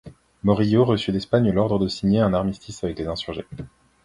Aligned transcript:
Morillo 0.43 0.83
reçut 0.83 1.11
d'Espagne 1.11 1.51
l'ordre 1.51 1.77
de 1.77 1.87
signer 1.87 2.21
un 2.21 2.33
armistice 2.33 2.83
avec 2.83 2.97
les 2.97 3.05
insurgés. 3.07 3.45